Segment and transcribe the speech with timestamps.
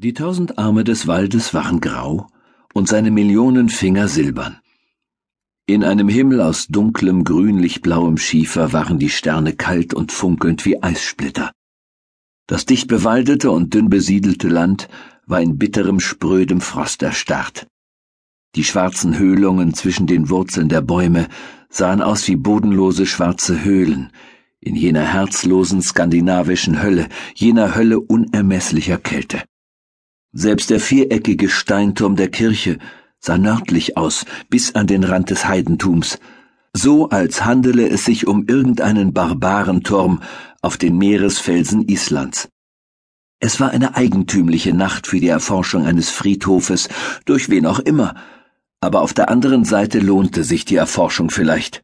[0.00, 2.28] Die tausend Arme des Waldes waren grau
[2.72, 4.60] und seine Millionen Finger silbern.
[5.66, 11.50] In einem Himmel aus dunklem grünlich-blauem Schiefer waren die Sterne kalt und funkelnd wie Eissplitter.
[12.46, 14.88] Das dicht bewaldete und dünn besiedelte Land
[15.26, 17.66] war in bitterem, sprödem Frost erstarrt.
[18.54, 21.26] Die schwarzen Höhlungen zwischen den Wurzeln der Bäume
[21.70, 24.12] sahen aus wie bodenlose schwarze Höhlen,
[24.60, 29.42] in jener herzlosen skandinavischen Hölle, jener Hölle unermesslicher Kälte.
[30.32, 32.78] Selbst der viereckige Steinturm der Kirche
[33.18, 36.18] sah nördlich aus, bis an den Rand des Heidentums,
[36.74, 40.22] so als handele es sich um irgendeinen Barbarenturm
[40.60, 42.48] auf den Meeresfelsen Islands.
[43.40, 46.88] Es war eine eigentümliche Nacht für die Erforschung eines Friedhofes,
[47.24, 48.14] durch wen auch immer,
[48.80, 51.82] aber auf der anderen Seite lohnte sich die Erforschung vielleicht.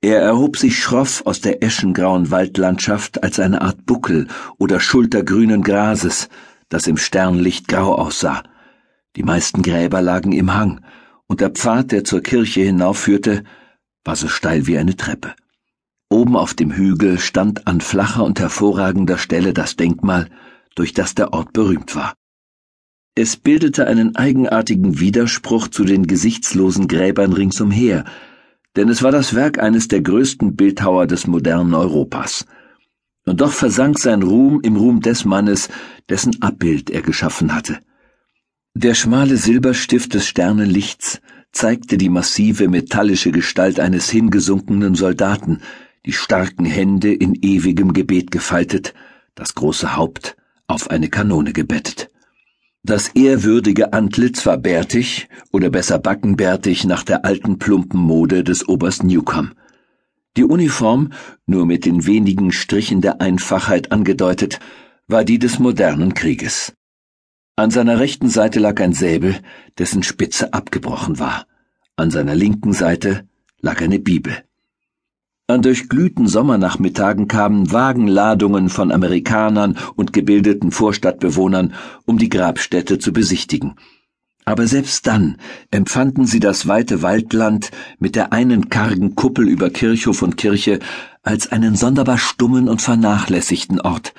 [0.00, 4.26] Er erhob sich schroff aus der eschengrauen Waldlandschaft als eine Art Buckel
[4.58, 6.28] oder Schulter grünen Grases,
[6.72, 8.42] das im Sternlicht grau aussah.
[9.16, 10.80] Die meisten Gräber lagen im Hang,
[11.26, 13.44] und der Pfad, der zur Kirche hinaufführte,
[14.04, 15.34] war so steil wie eine Treppe.
[16.08, 20.28] Oben auf dem Hügel stand an flacher und hervorragender Stelle das Denkmal,
[20.74, 22.14] durch das der Ort berühmt war.
[23.14, 28.04] Es bildete einen eigenartigen Widerspruch zu den gesichtslosen Gräbern ringsumher,
[28.76, 32.46] denn es war das Werk eines der größten Bildhauer des modernen Europas
[33.24, 35.68] und doch versank sein Ruhm im Ruhm des Mannes,
[36.08, 37.78] dessen Abbild er geschaffen hatte.
[38.74, 41.20] Der schmale Silberstift des Sternenlichts
[41.52, 45.60] zeigte die massive metallische Gestalt eines hingesunkenen Soldaten,
[46.06, 48.94] die starken Hände in ewigem Gebet gefaltet,
[49.34, 52.10] das große Haupt auf eine Kanone gebettet.
[52.82, 59.04] Das ehrwürdige Antlitz war bärtig, oder besser backenbärtig nach der alten plumpen Mode des Oberst
[59.04, 59.54] Newcomb.
[60.36, 61.10] Die Uniform,
[61.44, 64.60] nur mit den wenigen Strichen der Einfachheit angedeutet,
[65.06, 66.72] war die des modernen Krieges.
[67.54, 69.40] An seiner rechten Seite lag ein Säbel,
[69.76, 71.46] dessen Spitze abgebrochen war.
[71.96, 73.28] An seiner linken Seite
[73.60, 74.42] lag eine Bibel.
[75.48, 81.74] An durchglühten Sommernachmittagen kamen Wagenladungen von Amerikanern und gebildeten Vorstadtbewohnern,
[82.06, 83.74] um die Grabstätte zu besichtigen.
[84.44, 85.36] Aber selbst dann
[85.70, 90.80] empfanden sie das weite Waldland mit der einen kargen Kuppel über Kirchhof und Kirche
[91.22, 94.14] als einen sonderbar stummen und vernachlässigten Ort.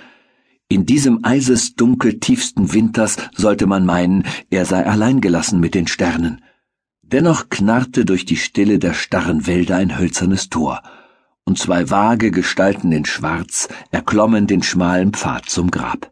[0.69, 6.41] In diesem eisesdunkel tiefsten Winters sollte man meinen, er sei alleingelassen mit den Sternen.
[7.01, 10.81] Dennoch knarrte durch die Stille der starren Wälder ein hölzernes Tor,
[11.43, 16.11] und zwei vage Gestalten in Schwarz erklommen den schmalen Pfad zum Grab.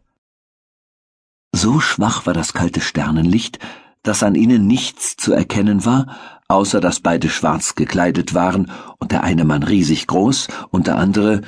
[1.52, 3.58] So schwach war das kalte Sternenlicht,
[4.02, 6.16] dass an ihnen nichts zu erkennen war,
[6.48, 11.42] außer dass beide schwarz gekleidet waren und der eine Mann riesig groß und der andere,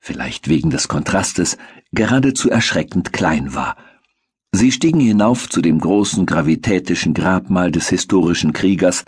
[0.00, 1.56] vielleicht wegen des Kontrastes,
[1.92, 3.76] geradezu erschreckend klein war.
[4.52, 9.04] Sie stiegen hinauf zu dem großen gravitätischen Grabmal des historischen Kriegers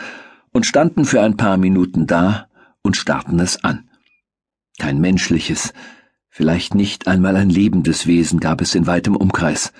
[0.51, 2.47] und standen für ein paar Minuten da
[2.81, 3.89] und starrten es an.
[4.79, 5.73] Kein menschliches,
[6.29, 9.71] vielleicht nicht einmal ein lebendes Wesen gab es in weitem Umkreis,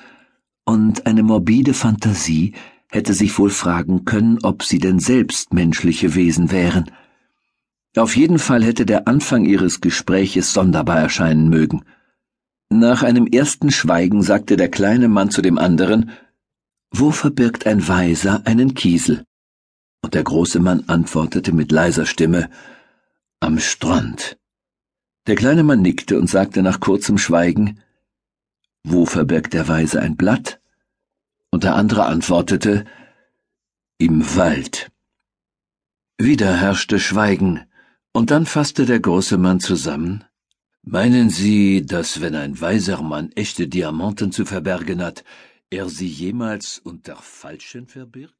[0.65, 2.53] und eine morbide Fantasie
[2.89, 6.91] hätte sich wohl fragen können, ob sie denn selbst menschliche Wesen wären.
[7.95, 11.83] Auf jeden Fall hätte der Anfang ihres Gespräches sonderbar erscheinen mögen.
[12.69, 16.11] Nach einem ersten Schweigen sagte der kleine Mann zu dem anderen
[16.91, 19.23] Wo verbirgt ein Weiser einen Kiesel?
[20.01, 22.49] Und der große Mann antwortete mit leiser Stimme
[23.39, 24.37] Am Strand.
[25.27, 27.79] Der kleine Mann nickte und sagte nach kurzem Schweigen
[28.83, 30.61] Wo verbirgt der Weise ein Blatt?
[31.57, 32.85] Und der andere antwortete
[33.97, 34.91] Im Wald.
[36.19, 37.65] Wieder herrschte Schweigen,
[38.13, 40.23] und dann fasste der große Mann zusammen
[40.83, 45.23] Meinen Sie, dass wenn ein weiser Mann echte Diamanten zu verbergen hat,
[45.71, 48.36] er sie jemals unter Falschen verbirgt?